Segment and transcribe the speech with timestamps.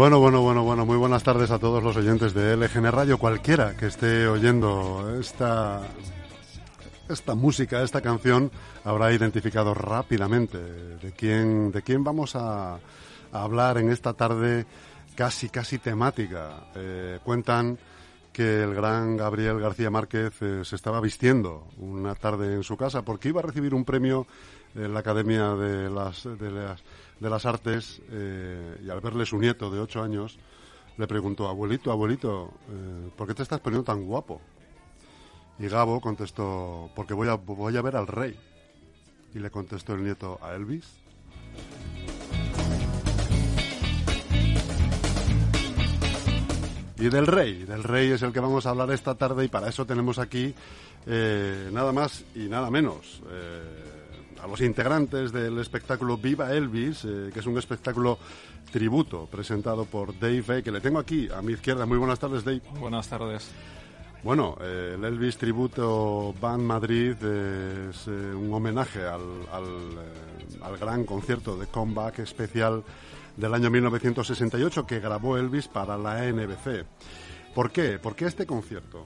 [0.00, 3.76] Bueno, bueno, bueno, bueno, muy buenas tardes a todos los oyentes de LGN Radio, cualquiera
[3.76, 5.82] que esté oyendo esta,
[7.06, 8.50] esta música, esta canción,
[8.82, 12.78] habrá identificado rápidamente de quién, de quién vamos a,
[13.30, 14.64] hablar en esta tarde
[15.16, 16.70] casi, casi temática.
[16.76, 17.78] Eh, cuentan
[18.32, 23.02] que el gran Gabriel García Márquez eh, se estaba vistiendo una tarde en su casa
[23.02, 24.26] porque iba a recibir un premio
[24.74, 26.82] en la Academia de las, de las,
[27.20, 30.38] de las Artes eh, y al verle su nieto de ocho años
[30.96, 34.40] le preguntó, abuelito, abuelito, eh, ¿por qué te estás poniendo tan guapo?
[35.58, 38.38] Y Gabo contestó, porque voy a, voy a ver al rey.
[39.34, 40.98] Y le contestó el nieto, ¿a Elvis?
[46.98, 49.68] Y del rey, del rey es el que vamos a hablar esta tarde y para
[49.68, 50.54] eso tenemos aquí
[51.06, 53.22] eh, nada más y nada menos
[54.42, 58.18] a los integrantes del espectáculo Viva Elvis, eh, que es un espectáculo
[58.72, 61.86] tributo presentado por Dave que le tengo aquí a mi izquierda.
[61.86, 62.62] Muy buenas tardes, Dave.
[62.78, 63.50] Buenas tardes.
[64.22, 71.56] Bueno, eh, el Elvis Tributo Band Madrid es eh, un homenaje al, al, gran concierto
[71.56, 72.84] de comeback especial
[73.36, 76.84] del año 1968 que grabó Elvis para la NBC.
[77.54, 77.98] ¿Por qué?
[77.98, 79.04] ¿Por qué este concierto?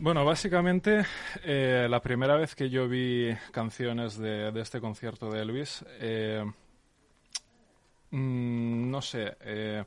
[0.00, 1.04] Bueno, básicamente
[1.44, 6.42] eh, la primera vez que yo vi canciones de, este concierto de Elvis, eh,
[8.10, 9.84] mm, no sé, eh,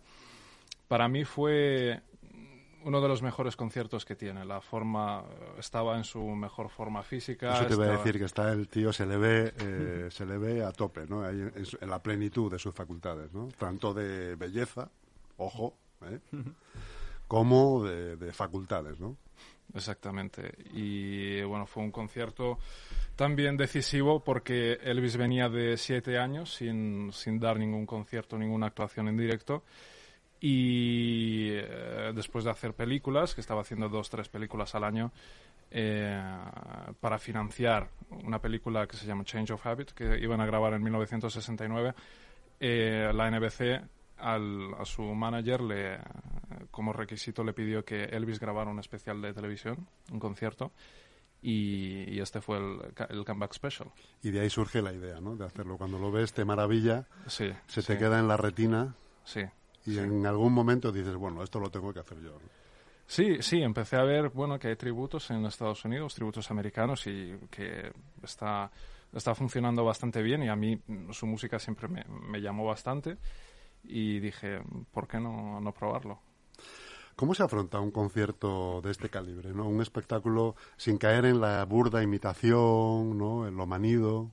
[0.88, 2.00] para mí fue
[2.84, 4.46] uno de los mejores conciertos que tiene.
[4.46, 5.24] La forma
[5.58, 7.56] estaba en su mejor forma física.
[7.56, 10.64] Eso te voy a decir que está el tío se le ve se le ve
[10.64, 11.28] a tope, ¿no?
[11.28, 13.48] en, la plenitud de sus facultades, ¿no?
[13.58, 14.92] Tanto de belleza,
[15.38, 15.74] ojo,
[17.28, 19.18] como de, de facultades, ¿no?
[19.74, 20.54] Exactamente.
[20.74, 22.60] Y bueno, fue un concierto
[23.16, 29.08] también decisivo porque Elvis venía de siete años sin, sin dar ningún concierto, ninguna actuación
[29.08, 29.64] en directo.
[30.40, 35.12] Y eh, después de hacer películas, que estaba haciendo dos, tres películas al año,
[35.72, 36.22] eh,
[37.00, 37.90] para financiar
[38.24, 41.94] una película que se llama Change of Habit, que iban a grabar en 1969,
[42.60, 43.82] eh, la NBC
[44.24, 46.00] al, a su manager le,
[46.72, 50.72] como requisito le pidió que Elvis grabara un especial de televisión, un concierto,
[51.42, 52.80] y, este fue el,
[53.10, 53.92] el, comeback special.
[54.22, 55.36] Y de ahí surge la idea, ¿no?
[55.36, 55.78] De hacerlo.
[55.78, 58.96] Cuando lo ves te maravilla, sí, se te queda en la retina,
[59.26, 59.42] sí,
[59.86, 62.38] y en algún momento dices, bueno, esto lo tengo que hacer yo.
[63.06, 67.38] Sí, sí, empecé a ver, bueno, que hay tributos en Estados Unidos, tributos americanos, y
[67.52, 67.92] que
[68.24, 68.72] está,
[69.12, 70.80] está funcionando bastante bien, y a mí
[71.12, 73.18] su música siempre me, me llamó bastante
[73.84, 74.62] y dije,
[74.92, 76.20] ¿por qué no, no probarlo?
[77.16, 79.68] ¿Cómo se afronta un concierto de este calibre, ¿no?
[79.68, 83.48] Un espectáculo sin caer en la burda imitación, ¿no?
[83.48, 84.32] En lo manido.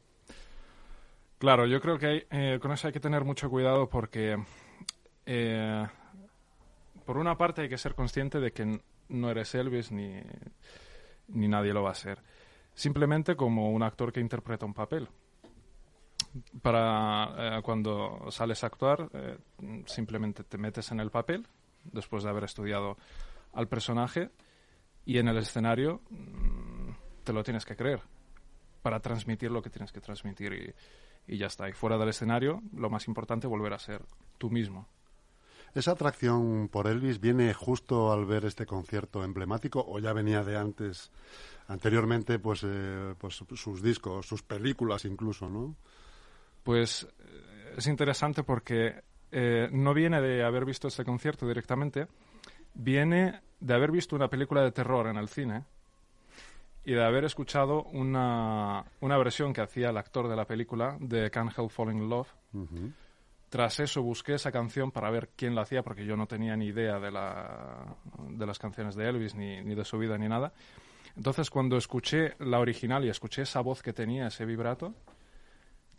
[1.38, 4.36] Claro, yo creo que eh, con eso hay que tener mucho cuidado porque,
[5.26, 5.86] eh,
[7.04, 10.20] por una parte, hay que ser consciente de que no eres Elvis ni,
[11.28, 12.22] ni nadie lo va a ser.
[12.74, 15.08] Simplemente como un actor que interpreta un papel
[16.62, 19.38] para eh, cuando sales a actuar, eh,
[19.86, 21.46] simplemente te metes en el papel,
[21.84, 22.96] después de haber estudiado
[23.52, 24.30] al personaje,
[25.04, 26.90] y en el escenario mm,
[27.24, 28.00] te lo tienes que creer
[28.82, 30.74] para transmitir lo que tienes que transmitir
[31.26, 31.68] y, ya está.
[31.68, 34.02] Y fuera del escenario, lo más importante, volver a ser
[34.38, 34.88] tú mismo.
[35.74, 40.56] ¿Esa atracción por Elvis viene justo al ver este concierto emblemático o ya venía de
[40.56, 41.12] antes,
[41.68, 45.76] anteriormente, pues, eh, pues sus discos, sus películas incluso, ¿no?
[46.62, 52.06] Pues eh, es interesante porque eh, no viene de haber visto este concierto directamente,
[52.74, 55.64] viene de haber visto una película de terror en el cine
[56.84, 61.30] y de haber escuchado una, una versión que hacía el actor de la película de
[61.30, 62.28] Can't Help Falling in Love.
[63.50, 66.66] Tras eso busqué esa canción para ver quién la hacía, porque yo no tenía ni
[66.66, 67.96] idea de, la,
[68.28, 70.52] de las canciones de Elvis, ni, ni de su vida, ni nada.
[71.16, 74.94] Entonces, cuando escuché la original y escuché esa voz que tenía, ese vibrato,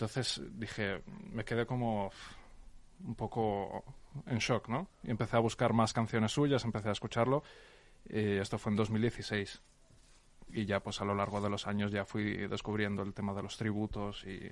[0.01, 2.11] entonces dije, me quedé como
[3.05, 3.83] un poco
[4.25, 4.87] en shock, ¿no?
[5.03, 7.43] Y empecé a buscar más canciones suyas, empecé a escucharlo.
[8.05, 9.61] Esto fue en 2016.
[10.53, 13.43] Y ya pues a lo largo de los años ya fui descubriendo el tema de
[13.43, 14.51] los tributos y,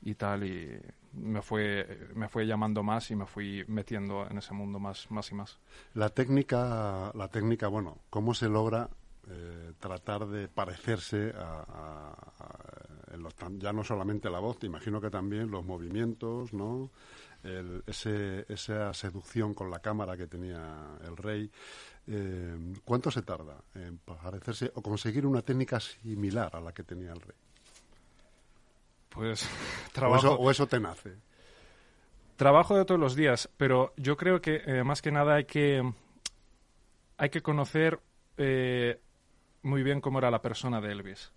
[0.00, 0.80] y tal y
[1.12, 5.30] me fue me fue llamando más y me fui metiendo en ese mundo más más
[5.30, 5.58] y más
[5.94, 8.90] la técnica la técnica bueno cómo se logra
[9.30, 12.14] eh, tratar de parecerse a,
[13.58, 16.90] ya no solamente la voz, te imagino que también los movimientos, ¿no?
[17.86, 21.50] ese, esa seducción con la cámara que tenía el rey.
[22.06, 27.12] Eh, ¿Cuánto se tarda en parecerse o conseguir una técnica similar a la que tenía
[27.12, 27.36] el rey?
[29.10, 29.48] Pues
[29.92, 30.34] trabajo.
[30.34, 31.16] O eso, te nace.
[32.36, 35.82] Trabajo de todos los días, pero yo creo que eh, más que nada hay que,
[37.16, 38.00] hay que conocer
[38.36, 39.00] eh,
[39.62, 41.32] muy bien cómo era la persona de Elvis,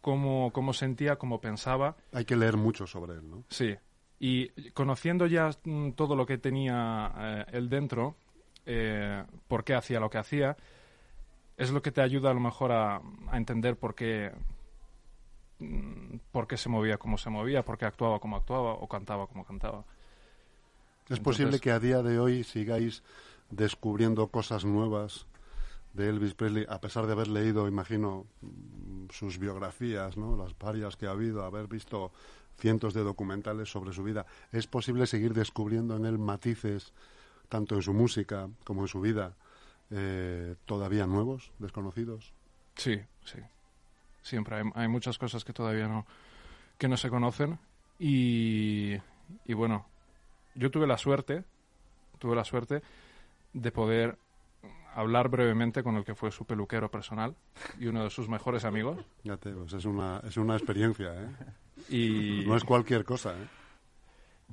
[0.00, 1.96] cómo, cómo sentía, cómo pensaba.
[2.12, 3.44] Hay que leer mucho sobre él, ¿no?
[3.48, 3.76] Sí,
[4.18, 8.16] y conociendo ya mm, todo lo que tenía eh, él dentro,
[8.64, 10.56] eh, por qué hacía lo que hacía,
[11.56, 12.96] es lo que te ayuda a lo mejor a,
[13.30, 14.32] a entender por qué,
[15.58, 19.26] mm, por qué se movía como se movía, por qué actuaba como actuaba o cantaba
[19.26, 19.80] como cantaba.
[19.80, 23.02] Es Entonces- posible que a día de hoy sigáis
[23.50, 25.26] descubriendo cosas nuevas
[25.96, 28.26] de Elvis Presley, a pesar de haber leído, imagino,
[29.10, 30.36] sus biografías, ¿no?
[30.36, 32.12] las varias que ha habido, haber visto
[32.58, 34.26] cientos de documentales sobre su vida.
[34.52, 36.92] ¿Es posible seguir descubriendo en él matices,
[37.48, 39.34] tanto en su música como en su vida,
[39.90, 42.32] eh, todavía nuevos, desconocidos?
[42.76, 43.38] Sí, sí.
[44.22, 46.06] Siempre hay, hay muchas cosas que todavía no,
[46.76, 47.58] que no se conocen.
[47.98, 48.96] Y,
[49.46, 49.86] y bueno,
[50.54, 51.44] yo tuve la suerte,
[52.18, 52.82] tuve la suerte
[53.54, 54.18] de poder
[54.96, 57.34] hablar brevemente con el que fue su peluquero personal
[57.78, 58.98] y uno de sus mejores amigos.
[59.24, 61.28] Ya te, pues es una, es una experiencia, ¿eh?
[61.88, 63.46] Y, No es cualquier cosa, ¿eh?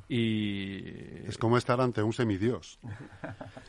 [0.10, 2.80] y Es como estar ante un semidios.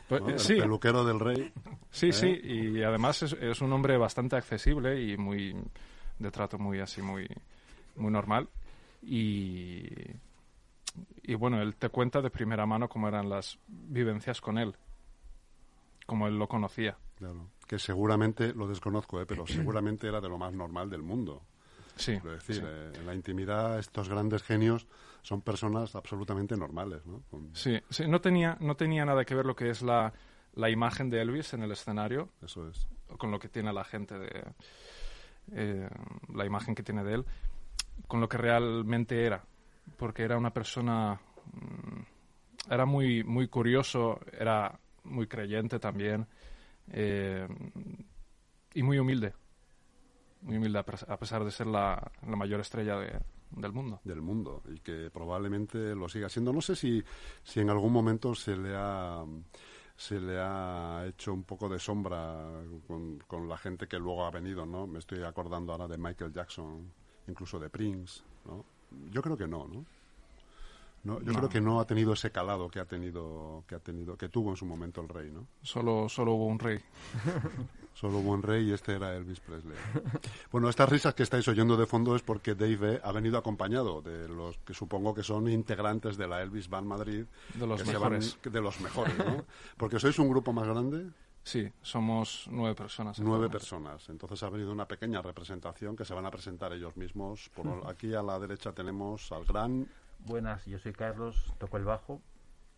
[0.09, 0.29] pues, ¿no?
[0.29, 1.51] eh, El sí, peluquero del rey.
[1.91, 2.13] sí, ¿eh?
[2.13, 2.27] sí.
[2.43, 5.55] Y además es, es un hombre bastante accesible y muy
[6.19, 7.27] de trato muy así, muy,
[7.95, 8.49] muy normal.
[9.01, 9.83] Y,
[11.23, 14.75] y bueno, él te cuenta de primera mano cómo eran las vivencias con él,
[16.05, 16.97] cómo él lo conocía.
[17.15, 19.25] Claro, que seguramente, lo desconozco, ¿eh?
[19.25, 21.43] pero seguramente era de lo más normal del mundo.
[21.95, 22.61] Sí, Quiero decir, sí.
[22.65, 24.85] eh, en la intimidad estos grandes genios
[25.21, 27.21] son personas absolutamente normales, ¿no?
[27.31, 30.11] Con- Sí, sí, no tenía, no tenía nada que ver lo que es la,
[30.55, 32.87] la imagen de Elvis en el escenario Eso es.
[33.17, 34.43] con lo que tiene la gente de
[35.53, 35.89] eh,
[36.33, 37.25] la imagen que tiene de él
[38.07, 39.45] con lo que realmente era
[39.97, 41.19] porque era una persona
[41.53, 46.27] mm, era muy muy curioso era muy creyente también
[46.91, 47.47] eh,
[48.73, 49.33] y muy humilde
[50.41, 53.19] muy humilde a pes- a pesar de ser la, la mayor estrella de-
[53.51, 56.51] del mundo del mundo y que probablemente lo siga siendo.
[56.51, 57.03] No sé si,
[57.43, 59.23] si en algún momento se le ha
[59.97, 62.35] se le ha hecho un poco de sombra
[62.85, 64.85] con, con la gente que luego ha venido, ¿no?
[64.87, 66.91] Me estoy acordando ahora de Michael Jackson,
[67.27, 68.65] incluso de Prince, ¿no?
[69.09, 69.85] Yo creo que no, ¿no?
[71.05, 71.37] No, yo No.
[71.37, 74.49] creo que no ha tenido ese calado que ha tenido que ha tenido que tuvo
[74.49, 75.47] en su momento el rey, ¿no?
[75.61, 76.79] solo solo hubo un rey
[77.93, 79.77] Solo hubo un rey y este era Elvis Presley.
[80.51, 84.27] Bueno, estas risas que estáis oyendo de fondo es porque Dave ha venido acompañado de
[84.27, 87.23] los que supongo que son integrantes de la Elvis Band Madrid.
[87.53, 88.37] De los van- mejores.
[88.43, 89.45] de los mejores, ¿no?
[89.77, 91.09] Porque sois un grupo más grande,
[91.41, 94.09] sí somos nueve personas nueve personas.
[94.09, 97.49] Entonces ha venido una pequeña representación que se van a presentar ellos mismos.
[97.55, 99.87] Por aquí a la derecha tenemos al gran
[100.25, 102.21] Buenas, yo soy Carlos, toco el bajo.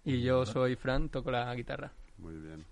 [0.04, 1.92] Y yo soy Fran, toco la guitarra.
[2.18, 2.66] Muy bien.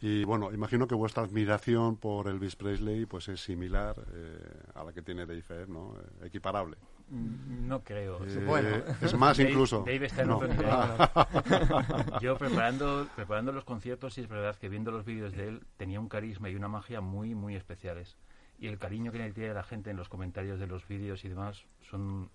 [0.00, 4.38] Y bueno, imagino que vuestra admiración por Elvis Presley pues es similar eh,
[4.74, 5.96] a la que tiene Dave, Ebb, ¿no?
[6.22, 6.76] Eh, equiparable.
[7.10, 8.24] Mm, No creo.
[8.24, 8.68] Eh, Bueno.
[9.02, 9.78] es más Dave- incluso.
[9.80, 10.36] Dave está en No.
[10.36, 10.68] otro nivel.
[12.22, 15.98] Yo preparando, preparando los conciertos, sí es verdad que viendo los vídeos de él tenía
[16.00, 18.16] un carisma y una magia muy, muy especiales.
[18.60, 21.28] Y el cariño que le tiene la gente en los comentarios de los vídeos y
[21.28, 22.30] demás son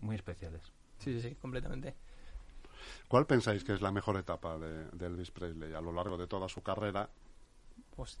[0.00, 0.60] muy especiales.
[0.98, 1.96] Sí, sí, sí, completamente.
[3.08, 6.26] ¿Cuál pensáis que es la mejor etapa de, de Elvis Presley a lo largo de
[6.26, 7.10] toda su carrera,
[7.96, 8.20] Pues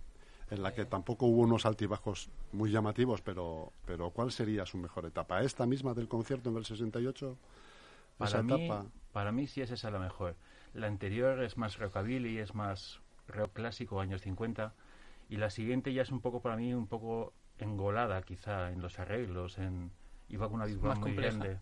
[0.50, 5.06] en la que tampoco hubo unos altibajos muy llamativos, pero, pero ¿cuál sería su mejor
[5.06, 5.42] etapa?
[5.42, 7.38] ¿Esta misma del concierto en el 68?
[8.18, 8.90] Para Esa mí, etapa.
[9.12, 10.36] para mí sí es esa la mejor.
[10.74, 14.74] La anterior es más rockabilly, es más rock clásico, años 50.
[15.28, 18.98] Y la siguiente ya es un poco, para mí, un poco engolada quizá en los
[18.98, 19.92] arreglos, en...
[20.28, 21.18] Iba con una Band muy compleja.
[21.18, 21.60] grande.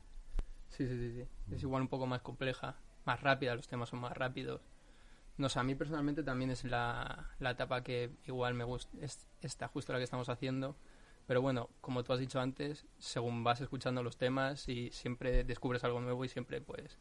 [0.76, 1.54] Sí, sí, sí, sí.
[1.54, 4.60] Es igual un poco más compleja, más rápida, los temas son más rápidos.
[5.36, 9.26] No sé, a mí personalmente también es la, la etapa que igual me gusta, es,
[9.40, 10.76] está justo la que estamos haciendo.
[11.26, 15.82] Pero bueno, como tú has dicho antes, según vas escuchando los temas y siempre descubres
[15.82, 16.98] algo nuevo y siempre pues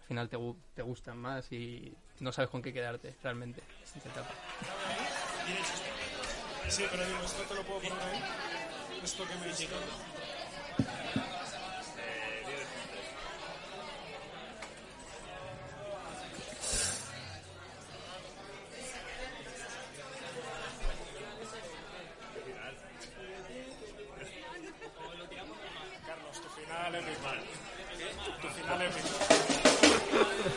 [0.00, 0.36] al final te,
[0.74, 4.30] te gustan más y no sabes con qué quedarte realmente en esta etapa.
[6.68, 8.22] Sí, pero digo, esto te lo puedo poner ahí.
[9.02, 9.66] Esto que me dice.
[9.66, 9.90] Carlos,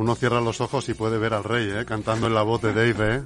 [0.00, 1.84] Uno cierra los ojos y puede ver al rey, ¿eh?
[1.84, 3.22] Cantando en la voz de Dave, ¿eh?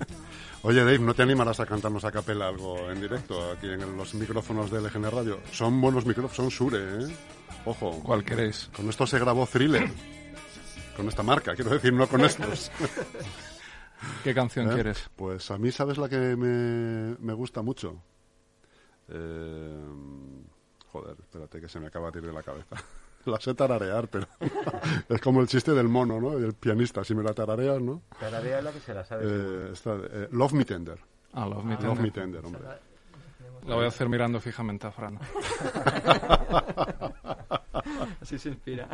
[0.63, 4.13] Oye, Dave, ¿no te animarás a cantarnos a capela algo en directo aquí en los
[4.15, 5.39] micrófonos de LGN Radio?
[5.53, 7.17] Son buenos micrófonos, son Sure, ¿eh?
[7.65, 8.03] Ojo.
[8.03, 8.71] ¿Cuál queréis?
[8.75, 9.89] Con esto se grabó Thriller.
[10.97, 12.73] Con esta marca, quiero decir, no con estos.
[14.25, 14.75] ¿Qué canción ¿Eh?
[14.75, 15.09] quieres?
[15.15, 18.03] Pues a mí, ¿sabes la que me, me gusta mucho?
[19.11, 19.81] Eh,
[20.91, 22.75] joder, espérate que se me acaba de ir de la cabeza.
[23.27, 24.27] La sé tararear, pero
[25.09, 26.33] es como el chiste del mono, ¿no?
[26.37, 28.03] El pianista, si me la tarareas, ¿no?
[28.21, 29.25] Tararea la que se la sabe.
[29.27, 30.99] Eh, esta de- eh, Love Me Tender.
[31.33, 32.03] Ah, Love Me Love Tender.
[32.03, 32.63] Me Tender, hombre.
[33.67, 35.19] La voy a hacer mirando fijamente a Fran.
[38.21, 38.89] Así se inspira.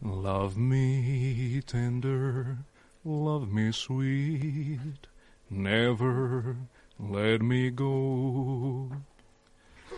[0.00, 2.56] Love me tender,
[3.04, 5.06] love me sweet,
[5.48, 6.54] never
[6.98, 8.88] let me go.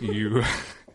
[0.00, 0.42] You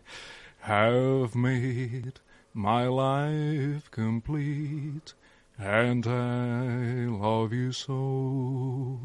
[0.60, 2.14] have made
[2.58, 5.14] my life complete,
[5.56, 8.98] and I love you so.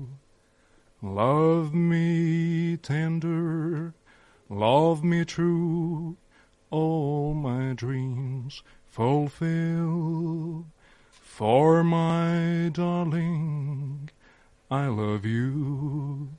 [1.04, 3.94] Love me tender,
[4.50, 6.18] love me true,
[6.72, 10.66] all my dreams fulfill.
[11.12, 14.10] For my darling,
[14.72, 16.32] I love you,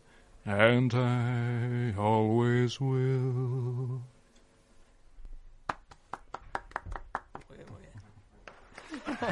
[0.45, 4.03] and I always will.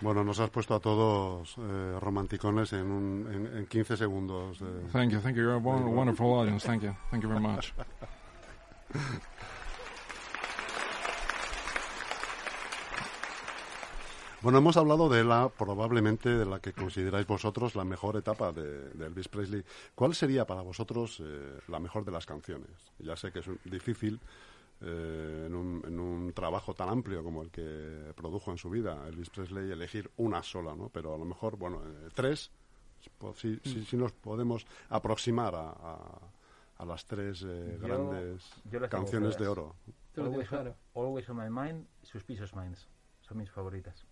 [0.00, 4.60] Bueno, nos has puesto a todos eh, romanticones en, un, en, en 15 segundos.
[4.62, 4.64] eh.
[4.92, 5.42] Thank you, thank you.
[5.42, 6.64] You're a won- wonderful audience.
[6.64, 7.72] Thank you, thank you very much.
[14.48, 18.88] Bueno, hemos hablado de la, probablemente, de la que consideráis vosotros la mejor etapa de,
[18.94, 19.62] de Elvis Presley.
[19.94, 22.70] ¿Cuál sería para vosotros eh, la mejor de las canciones?
[22.98, 24.18] Ya sé que es difícil
[24.80, 29.06] eh, en, un, en un trabajo tan amplio como el que produjo en su vida
[29.06, 30.88] Elvis Presley elegir una sola, ¿no?
[30.88, 32.50] Pero a lo mejor, bueno, eh, tres,
[33.18, 36.18] pues sí, sí, sí nos podemos aproximar a, a-
[36.78, 39.74] a las tres eh, Yo- grandes yo canciones de oro.
[40.94, 42.88] Always on My Mind, Suspicious Minds.
[43.20, 44.06] Son mis favoritas.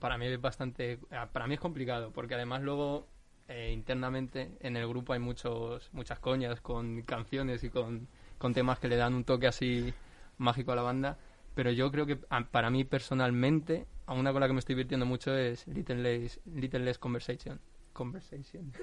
[0.00, 3.06] Para mí es bastante, ah, para mí es complicado, porque además luego
[3.48, 8.08] eh, internamente en el grupo hay muchos, muchas coñas con canciones y con,
[8.38, 9.92] con temas que le dan un toque así
[10.38, 11.18] mágico a la banda,
[11.54, 14.74] pero yo creo que ah, para mí personalmente, a una con la que me estoy
[14.74, 17.60] divirtiendo mucho es Little Less, Little Less Conversation.
[17.92, 18.72] Conversation.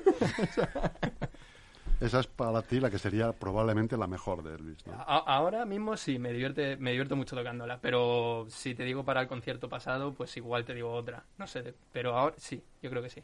[2.00, 6.18] Esa es para ti la que sería probablemente la mejor de Elvis, ahora mismo sí,
[6.18, 10.36] me divierte, me divierto mucho tocándola, pero si te digo para el concierto pasado, pues
[10.38, 13.24] igual te digo otra, no sé, pero ahora sí, yo creo que sí.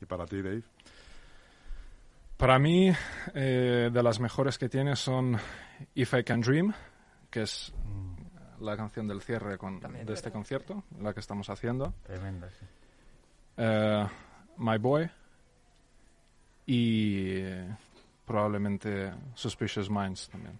[0.00, 0.62] Y para ti, Dave.
[2.38, 2.90] Para mí,
[3.34, 5.36] eh, de las mejores que tiene son
[5.94, 6.72] If I Can Dream,
[7.30, 10.06] que es mm, la canción del cierre con- También.
[10.06, 11.92] de este concierto, la que estamos haciendo.
[12.04, 12.64] Tremenda, sí.
[13.58, 14.06] Eh,
[14.56, 15.10] My Boy
[16.70, 17.66] y eh,
[18.24, 20.56] probablemente Suspicious Minds también.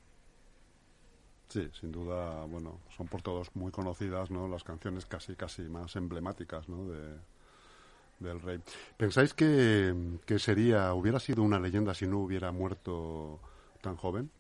[1.47, 4.49] Sí, sin duda, bueno, son por todos muy conocidas, ¿no?
[4.49, 6.85] Las canciones casi, casi más emblemáticas, ¿no?
[6.87, 7.15] De,
[8.19, 8.61] del rey.
[8.97, 9.95] ¿Pensáis que,
[10.27, 13.39] que sería, hubiera sido una leyenda si no hubiera muerto
[13.81, 14.31] tan joven?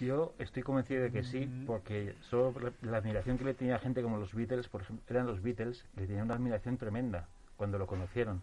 [0.00, 3.78] Yo estoy convencido de que sí, porque solo la, la admiración que le tenía a
[3.78, 7.78] gente como los Beatles, por ejemplo, eran los Beatles, le tenían una admiración tremenda cuando
[7.78, 8.42] lo conocieron.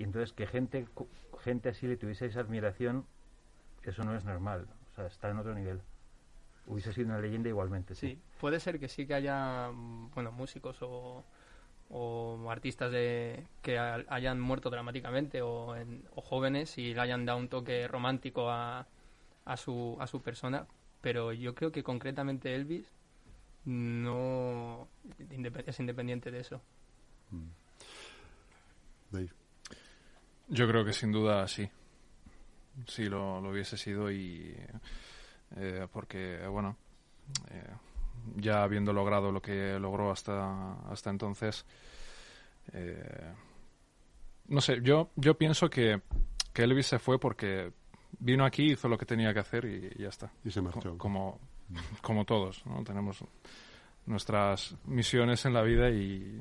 [0.00, 0.88] Y entonces que gente,
[1.40, 3.04] gente así le tuviese esa admiración,
[3.82, 5.82] eso no es normal, o sea, está en otro nivel.
[6.66, 8.14] Hubiese sido una leyenda igualmente, sí.
[8.14, 11.22] Sí, puede ser que sí que haya, mm, bueno, músicos o,
[11.90, 17.26] o artistas de, que ha- hayan muerto dramáticamente o, en- o jóvenes y le hayan
[17.26, 18.86] dado un toque romántico a,
[19.44, 20.66] a, su, a su persona,
[21.02, 22.90] pero yo creo que concretamente Elvis
[23.66, 24.88] no
[25.68, 26.62] es independiente de eso.
[29.10, 29.28] Dave.
[30.50, 31.68] Yo creo que sin duda sí.
[32.86, 34.54] Sí lo, lo hubiese sido y
[35.56, 36.76] eh, porque bueno
[37.50, 37.64] eh,
[38.36, 41.64] ya habiendo logrado lo que logró hasta hasta entonces
[42.72, 43.32] eh,
[44.48, 46.00] no sé yo yo pienso que,
[46.52, 47.72] que Elvis se fue porque
[48.18, 50.90] vino aquí hizo lo que tenía que hacer y, y ya está Y se marchó.
[50.92, 51.40] Co- como
[52.02, 52.82] como todos ¿no?
[52.84, 53.22] tenemos
[54.06, 56.40] nuestras misiones en la vida y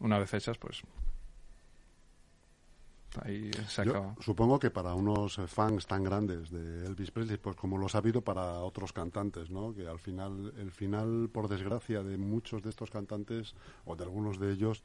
[0.00, 0.82] una vez hechas pues
[3.20, 7.56] ahí se Yo acaba supongo que para unos fans tan grandes de Elvis Presley, pues
[7.56, 9.74] como lo ha habido para otros cantantes, ¿no?
[9.74, 13.54] Que al final, el final, por desgracia, de muchos de estos cantantes,
[13.84, 14.82] o de algunos de ellos,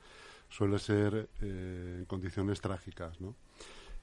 [0.49, 3.35] suele ser eh, en condiciones trágicas, ¿no?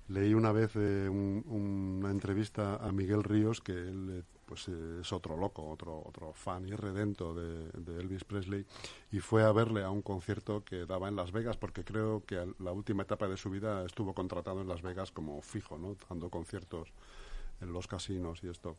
[0.08, 4.98] Leí una vez eh, un- una entrevista a Miguel Ríos, que él eh, pues, eh,
[5.00, 8.66] es otro loco, otro, otro fan irredento de, de Elvis Presley,
[9.12, 12.46] y fue a verle a un concierto que daba en Las Vegas, porque creo que
[12.58, 15.96] la última etapa de su vida estuvo contratado en Las Vegas como fijo, ¿no?
[16.10, 16.88] dando conciertos
[17.62, 18.76] en los casinos y esto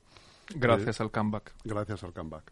[0.53, 2.51] gracias al comeback gracias al comeback.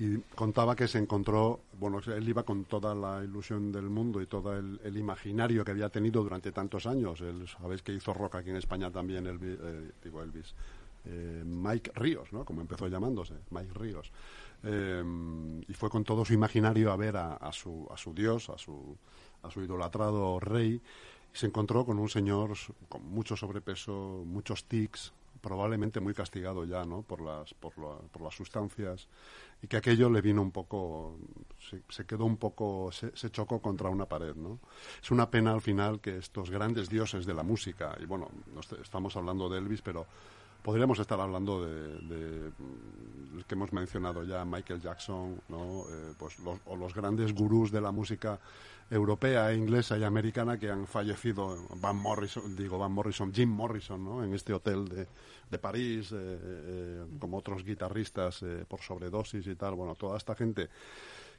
[0.00, 4.26] Y contaba que se encontró, bueno, él iba con toda la ilusión del mundo y
[4.26, 7.20] todo el, imaginario que había tenido durante tantos años.
[7.20, 10.54] Él, sabéis que hizo rock aquí en España también, Elvi- eh, digo Elvis,
[11.04, 12.46] eh, Mike Ríos, ¿no?
[12.46, 14.10] Como empezó llamándose, Mike Ríos.
[14.62, 15.04] Eh,
[15.68, 18.56] y fue con todo su imaginario a ver a, a su, a su dios, a
[18.56, 18.96] su,
[19.42, 20.80] a su idolatrado rey,
[21.32, 22.52] y se encontró con un señor
[22.88, 27.02] con mucho sobrepeso, muchos tics, probablemente muy castigado ya, ¿no?
[27.02, 29.08] Por las, por, la- por las sustancias
[29.62, 31.18] y que aquello le vino un poco,
[31.88, 34.58] se, quedó un poco, se, chocó contra una pared, ¿no?
[35.02, 38.60] Es una pena al final que estos grandes dioses de la música, y bueno, no
[38.60, 40.06] est- estamos hablando de Elvis, pero
[40.62, 42.52] podríamos estar hablando de, de,
[43.46, 45.84] que hemos mencionado ya, Michael Jackson, ¿no?
[45.90, 48.38] Eh, pues los, o los grandes gurús de la música
[48.90, 54.24] europea, inglesa y americana que han fallecido, Van Morrison, digo Van Morrison, Jim Morrison, ¿no?
[54.24, 55.06] En este hotel de,
[55.50, 60.68] de París, eh, eh, como otros guitarristas por sobredosis y tal, bueno, toda esta gente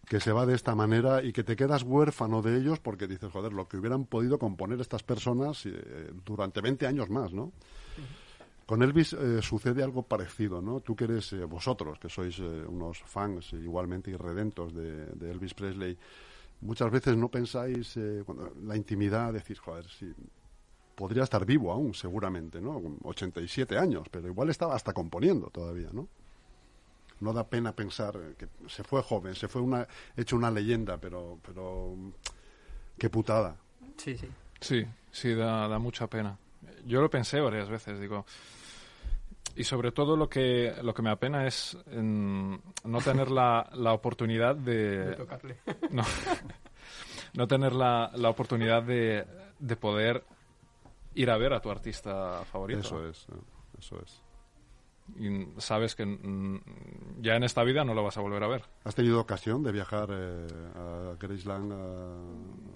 [0.08, 3.32] que se va de esta manera y que te quedas huérfano de ellos porque dices,
[3.32, 5.68] joder, lo que hubieran podido componer estas personas
[6.26, 7.52] durante 20 años más, ¿no?
[8.72, 10.80] Con Elvis eh, sucede algo parecido, ¿no?
[10.80, 15.54] Tú que eres, eh, vosotros, que sois eh, unos fans igualmente irredentos de, de Elvis
[15.54, 15.98] Presley,
[16.62, 20.14] muchas veces no pensáis, eh, cuando la intimidad, decís, joder, si
[20.96, 22.82] podría estar vivo aún, seguramente, ¿no?
[22.82, 26.08] Con 87 años, pero igual estaba hasta componiendo todavía, ¿no?
[27.20, 31.40] No da pena pensar que se fue joven, se fue una, hecho una leyenda, pero,
[31.46, 31.94] pero
[32.98, 33.58] qué putada.
[33.98, 34.30] Sí, sí.
[34.62, 36.38] Sí, sí, da, da mucha pena.
[36.86, 38.26] Yo lo pensé varias veces, digo.
[39.56, 43.94] Y sobre todo lo que, lo que me apena es mm, no tener la, la
[43.94, 45.16] oportunidad De de...
[45.16, 45.58] tocarle.
[45.92, 46.04] No,
[47.34, 49.26] no tener la, la oportunidad de,
[49.60, 50.24] de poder
[51.16, 52.80] ir a ver a tu artista favorito.
[52.80, 53.34] Eso es, eh,
[53.80, 54.22] eso es.
[55.18, 56.62] Y sabes que mm,
[57.22, 58.64] ya en esta vida no lo vas a volver a ver.
[58.86, 62.16] ¿Has tenido ocasión de viajar eh, a Graceland, a,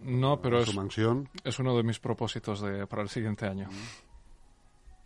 [0.04, 1.30] No, pero a es, mansión?
[1.46, 3.70] es uno de mis propósitos de, para el siguiente año.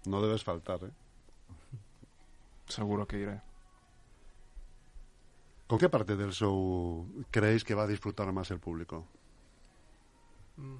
[0.08, 0.90] No debes faltar, ¿eh?
[2.70, 3.42] Seguro que iré.
[5.68, 9.06] ¿Con qué parte del show creéis que va a disfrutar más el público?
[10.58, 10.78] Mm.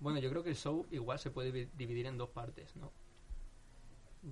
[0.00, 2.92] Bueno, yo creo que el show igual se puede vi- dividir en dos partes, ¿no?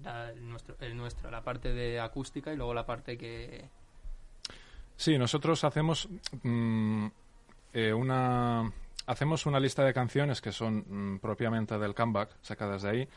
[0.03, 3.69] La- el, nuestro, el nuestro, la parte de acústica y luego la parte que...
[4.97, 6.09] Sí, nosotros hacemos
[6.43, 7.07] mm,
[7.73, 8.71] eh, una
[9.07, 13.09] hacemos una lista de canciones que son mm, propiamente del comeback, sacadas de ahí,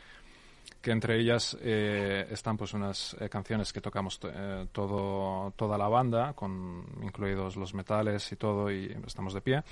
[0.80, 5.76] que entre ellas eh, están pues unas eh, canciones que tocamos to- eh, todo toda
[5.76, 9.62] la banda, con incluidos los metales y todo, y estamos de pie.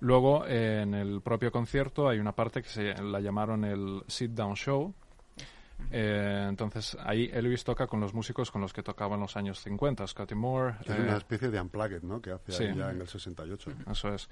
[0.00, 4.30] Luego, eh, en el propio concierto hay una parte que se la llamaron el Sit
[4.32, 4.94] Down Show.
[5.90, 9.60] Eh, entonces ahí Elvis toca con los músicos con los que tocaba en los años
[9.62, 10.74] 50, Scotty Moore.
[10.84, 12.20] Es eh, una especie de unplugged, ¿no?
[12.20, 12.78] Que hace ahí sí.
[12.78, 13.70] ya en el 68.
[13.90, 14.28] Eso es.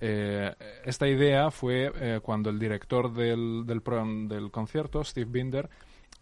[0.00, 0.54] Eh,
[0.84, 5.68] esta idea fue eh, cuando el director del, del, concierto, Steve Binder,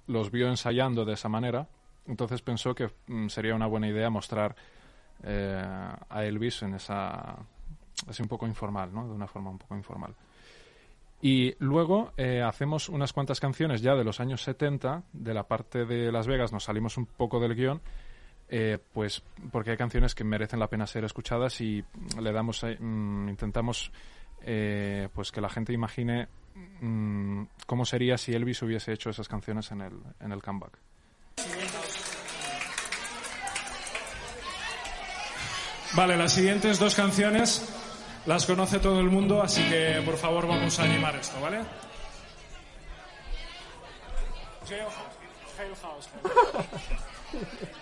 [0.07, 1.67] los vio ensayando de esa manera.
[2.07, 4.55] Entonces pensó que mm, sería una buena idea mostrar
[5.23, 5.63] eh,
[6.09, 7.37] a Elvis en esa.
[8.09, 9.07] así un poco informal, ¿no?
[9.07, 10.15] De una forma un poco informal.
[11.25, 12.11] Y luego
[12.45, 16.53] hacemos unas cuantas canciones ya de los años 70, de la parte de Las Vegas,
[16.53, 17.81] nos salimos un poco del guion,
[18.55, 21.83] eh, pues porque hay canciones que merecen la pena ser escuchadas y
[22.21, 23.91] le damos, eh, mm, intentamos
[24.43, 26.29] eh, pues que la gente imagine
[26.83, 30.79] mm, cómo sería si Elvis hubiese hecho esas canciones en el, en el comeback.
[35.95, 37.67] Vale, las siguientes dos canciones
[38.27, 41.61] las conoce todo el mundo, así que por favor vamos a animar esto, ¿vale?
[44.69, 44.93] Jailhouse.
[45.57, 46.11] Jailhouse.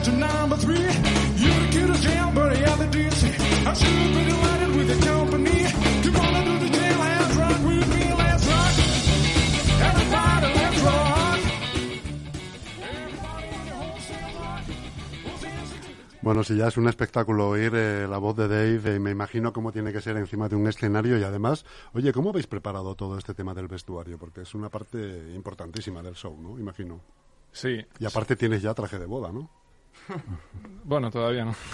[0.00, 0.76] said to number 3.
[0.76, 3.22] You're the cutest jailbird out the DC.
[3.66, 5.64] I should be delighted with your company.
[6.02, 8.02] Come on and do the jailhouse rock with me.
[8.16, 8.74] Let's rock.
[9.88, 11.40] Everybody, let's rock.
[16.22, 19.52] Bueno, si ya es un espectáculo oír eh, la voz de Dave, eh, me imagino
[19.54, 23.16] cómo tiene que ser encima de un escenario y además, oye, ¿cómo habéis preparado todo
[23.16, 24.18] este tema del vestuario?
[24.18, 26.58] Porque es una parte importantísima del show, ¿no?
[26.58, 27.00] Imagino.
[27.52, 27.84] Sí.
[27.98, 29.48] Y aparte tienes ya traje de boda, ¿no?
[30.84, 31.54] Bueno, todavía no.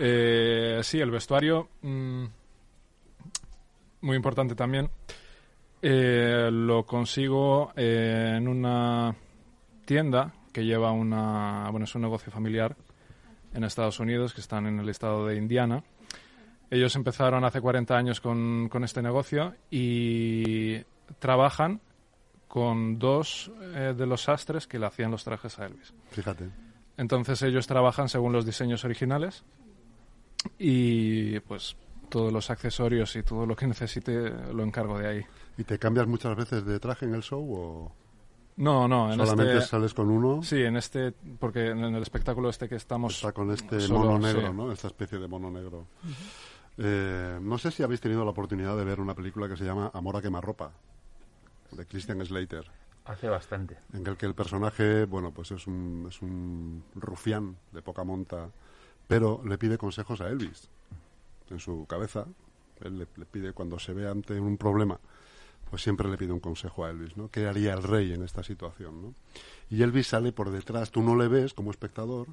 [0.00, 2.24] Eh, sí, el vestuario, mm,
[4.02, 4.88] muy importante también.
[5.82, 9.12] Eh, lo consigo eh, en una
[9.84, 12.76] tienda que lleva una, bueno, es un negocio familiar
[13.54, 15.82] en Estados Unidos, que están en el estado de Indiana.
[16.70, 20.76] Ellos empezaron hace 40 años con, con este negocio y
[21.18, 21.80] trabajan
[22.48, 25.94] con dos eh, de los sastres que le hacían los trajes a Elvis.
[26.10, 26.48] Fíjate.
[26.96, 29.44] Entonces ellos trabajan según los diseños originales
[30.58, 31.76] y pues
[32.08, 35.24] todos los accesorios y todo lo que necesite lo encargo de ahí.
[35.58, 37.92] ¿Y te cambias muchas veces de traje en el show o
[38.56, 39.68] No, no, en solamente este...
[39.68, 40.42] sales con uno?
[40.42, 43.16] Sí, en este, porque en el espectáculo este que estamos...
[43.16, 44.54] Está con este solo, mono negro, sí.
[44.56, 44.72] ¿no?
[44.72, 45.86] Esta especie de mono negro.
[46.78, 49.90] Eh, no sé si habéis tenido la oportunidad de ver una película que se llama
[49.92, 50.72] Amor a quemarropa,
[51.72, 52.70] de Christian Slater,
[53.04, 53.78] Hace bastante.
[53.94, 58.50] en el que el personaje, bueno, pues es un, es un rufián de poca monta,
[59.06, 60.68] pero le pide consejos a Elvis.
[61.48, 62.26] En su cabeza,
[62.80, 65.00] él le, le pide, cuando se ve ante un problema,
[65.70, 67.30] pues siempre le pide un consejo a Elvis, ¿no?
[67.30, 69.14] ¿Qué haría el rey en esta situación, no?
[69.70, 72.26] Y Elvis sale por detrás, tú no le ves como espectador,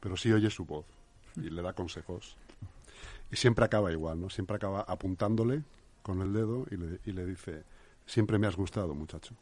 [0.00, 0.86] pero sí oyes su voz
[1.36, 2.36] y le da consejos.
[3.30, 4.30] Y siempre acaba igual, ¿no?
[4.30, 5.62] Siempre acaba apuntándole
[6.02, 7.62] con el dedo y le, y le dice,
[8.10, 9.34] siempre me has gustado, muchacho.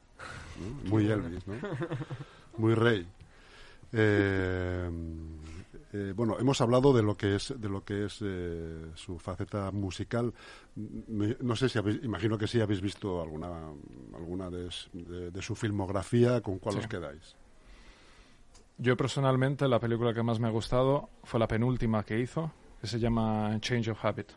[0.84, 0.90] ¿no?
[0.90, 1.54] Muy Elvis, ¿no?
[2.58, 3.06] Muy rey.
[3.92, 4.90] Eh,
[5.92, 9.70] eh, bueno, hemos hablado de lo que es de lo que es eh, su faceta
[9.70, 10.34] musical.
[10.76, 13.48] Me- no sé si habéis, imagino que sí habéis visto alguna
[14.14, 16.40] alguna de, de- de su filmografía.
[16.42, 16.80] ¿Con cuál Sí.
[16.80, 17.34] os quedáis?
[18.76, 22.86] Yo personalmente la película que más me ha gustado fue la penúltima que hizo, que
[22.86, 24.28] se llama Change of Habit,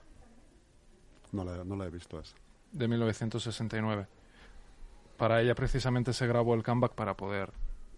[1.34, 2.36] No la, no la he visto esa.
[2.72, 4.08] de 1969.
[5.22, 7.52] Para ella precisamente se grabó el comeback para poder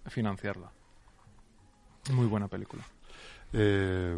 [0.07, 0.73] financiarla.
[2.11, 2.83] Muy buena película.
[3.53, 4.13] Eh,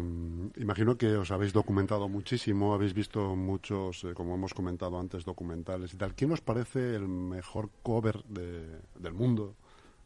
[0.56, 5.94] imagino que os habéis documentado muchísimo, habéis visto muchos, eh, como hemos comentado antes, documentales
[5.94, 6.14] y tal.
[6.16, 9.54] ¿Quién os parece el mejor cover de- del mundo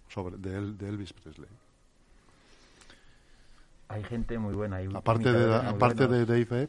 [0.08, 1.48] sobre de, El- de Elvis Presley?
[3.88, 4.76] Hay gente muy buena.
[4.76, 6.26] Hay Aparte de, aparte de.
[6.26, 6.68] Dave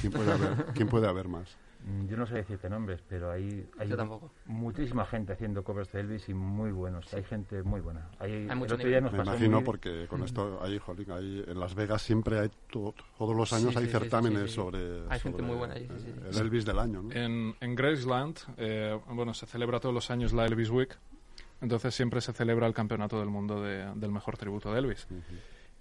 [0.00, 1.56] ¿quién puede haber, quién puede haber más?
[1.84, 4.30] Mm, Yo no sé decirte nombres, pero hay, hay Yo tampoco.
[4.46, 7.12] muchísima gente haciendo covers de Elvis y muy buenos.
[7.12, 8.08] Hay gente muy buena.
[8.20, 9.02] Hay, el mucho nivel.
[9.02, 12.50] nos Me imagino vídeo- porque con esto, ahí, jolín, ahí en Las Vegas siempre hay,
[12.70, 14.54] to- todos los años Sí, hay sí, sí, sí, certámenes sí, sí.
[14.54, 16.12] sobre, Hay gente sobre muy buena sí, sí, sí.
[16.30, 17.12] el Elvis del año, ¿no?
[17.12, 20.96] En, en Graceland, eh, bueno, se celebra todos los años la Elvis Week,
[21.60, 25.08] entonces siempre se celebra el campeonato del mundo de- del mejor tributo de Elvis.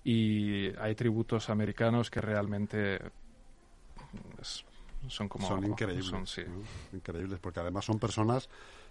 [0.04, 3.00] Y hay tributos americanos que realmente
[4.42, 4.66] es-
[5.08, 5.48] son como...
[5.48, 6.42] son increíbles, son, sí.
[6.48, 6.98] ¿no?
[6.98, 8.50] increíbles, porque además son personas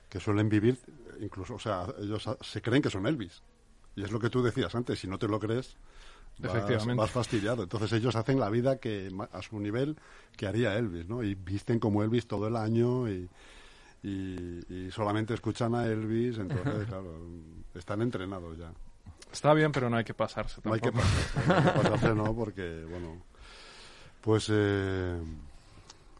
[0.09, 0.79] que suelen vivir,
[1.21, 3.43] incluso, o sea, ellos se creen que son Elvis.
[3.97, 5.77] Y es lo que tú decías antes, si no te lo crees,
[6.39, 7.01] vas, Efectivamente.
[7.01, 7.63] vas fastidiado.
[7.65, 9.97] Entonces ellos hacen la vida que a su nivel
[10.37, 11.23] que haría Elvis, ¿no?
[11.23, 13.29] Y visten como Elvis todo el año y,
[14.03, 17.15] y, y solamente escuchan a Elvis, entonces, claro,
[17.75, 18.73] están entrenados ya.
[19.31, 21.09] Está bien, pero no hay que pasarse No hay que tampoco.
[21.09, 23.23] pasarse, no hay que pasarse, no, porque, bueno,
[24.21, 25.21] pues eh,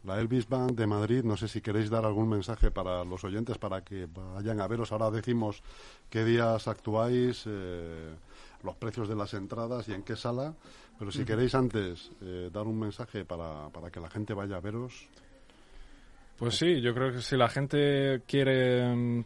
[0.03, 3.57] la Elvis Band de Madrid, no sé si queréis dar algún mensaje para los oyentes
[3.57, 4.91] para que vayan a veros.
[4.91, 5.61] Ahora decimos
[6.09, 8.15] qué días actuáis, eh,
[8.63, 10.53] los precios de las entradas y en qué sala,
[10.97, 14.61] pero si queréis antes eh, dar un mensaje para, para que la gente vaya a
[14.61, 15.07] veros.
[16.37, 19.25] Pues sí, yo creo que si la gente quiere mm,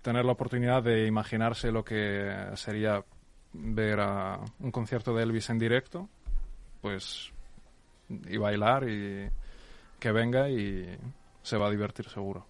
[0.00, 3.04] tener la oportunidad de imaginarse lo que sería
[3.52, 6.08] ver a un concierto de Elvis en directo,
[6.80, 7.32] pues
[8.08, 9.30] y bailar y
[10.04, 10.98] que venga y
[11.42, 12.46] se va a divertir seguro.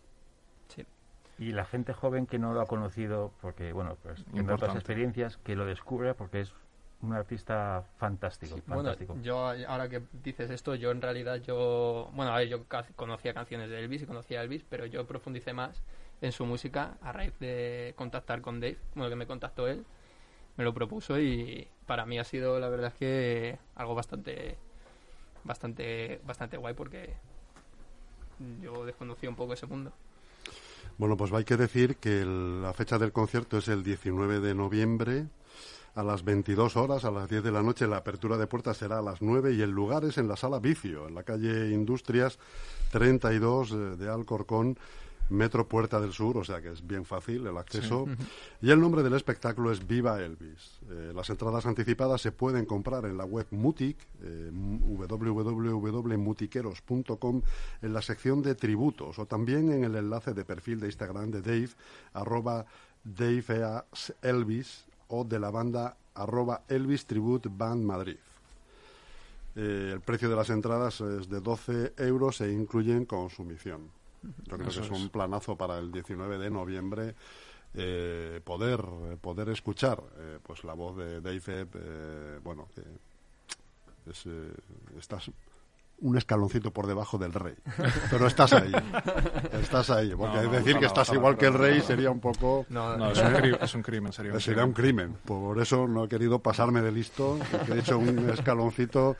[1.39, 5.37] Y la gente joven que no lo ha conocido, porque, bueno, pues en otras experiencias,
[5.37, 6.53] que lo descubra porque es
[7.01, 9.17] un artista fantástico, Bueno, fantástico.
[9.23, 12.65] yo ahora que dices esto, yo en realidad yo, bueno, a ver, yo
[12.97, 15.83] conocía canciones de Elvis y conocía a Elvis, pero yo profundicé más
[16.23, 19.85] en su música a raíz de contactar con Dave, bueno, que me contactó él,
[20.57, 24.57] me lo propuso y para mí ha sido la verdad es que algo bastante
[25.43, 27.15] bastante bastante guay porque
[28.63, 29.93] yo desconocía un poco ese mundo.
[30.97, 35.27] Bueno, pues hay que decir que la fecha del concierto es el 19 de noviembre
[35.95, 37.87] a las 22 horas, a las 10 de la noche.
[37.87, 40.59] La apertura de puertas será a las 9 y el lugar es en la sala
[40.59, 42.39] Vicio, en la calle Industrias
[42.93, 44.79] 32 eh, de Alcorcón,
[45.31, 48.07] Metro Puerta del Sur, o sea que es bien fácil el acceso.
[48.61, 50.81] Y el nombre del espectáculo es Viva Elvis.
[50.91, 57.43] Eh, las entradas anticipadas se pueden comprar en la web Mutic, eh, www.mutiqueros.com,
[57.83, 61.41] en la sección de tributos o también en el enlace de perfil de Instagram de
[61.41, 61.71] Dave,
[62.13, 62.67] arroba
[63.03, 63.45] Dave
[64.23, 68.17] Elvis o de la banda arroba Elvis Tribute Band Madrid.
[69.57, 73.91] Eh, el precio de las entradas es de 12 euros e incluyen consumición.
[74.47, 74.99] Yo creo Eso que es es.
[75.01, 77.15] un planazo para el 19 de noviembre
[77.75, 78.81] eh, poder
[79.21, 82.83] poder escuchar eh, pues la voz de Dave Ebb, eh, bueno que
[84.11, 84.53] es, eh,
[84.99, 85.31] estás
[85.99, 87.55] un escaloncito por debajo del rey
[88.11, 88.73] pero estás ahí
[89.53, 92.67] estás ahí porque No, no, decir que estás igual que el rey sería un poco
[92.69, 95.17] No, No, es un, cri- es un crimen, sería un sería un crimen.
[95.25, 97.39] por eso no he querido pasarme de listo
[97.75, 99.17] he hecho un escaloncito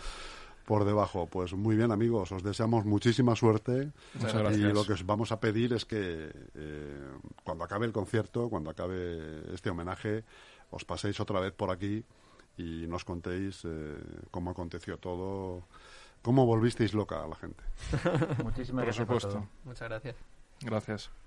[0.65, 1.27] por debajo.
[1.27, 3.93] Pues muy bien, amigos, os deseamos muchísima suerte.
[4.15, 4.73] Muchas Y gracias.
[4.75, 7.09] lo que os vamos a pedir es que eh,
[7.45, 10.25] cuando acabe el concierto, cuando acabe este homenaje,
[10.71, 12.05] os paséis otra vez por aquí
[12.57, 13.97] y nos contéis eh,
[14.31, 15.63] cómo aconteció todo,
[16.23, 17.63] cómo volvisteis loca a la gente.
[18.43, 19.49] Muchísimas Por gracias por supuesto.
[19.65, 20.17] muchas gracias.
[20.61, 21.24] Gracias.